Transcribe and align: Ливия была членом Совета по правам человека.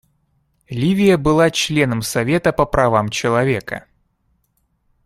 Ливия 0.67 1.15
была 1.15 1.51
членом 1.51 2.01
Совета 2.01 2.51
по 2.51 2.65
правам 2.65 3.09
человека. 3.09 3.85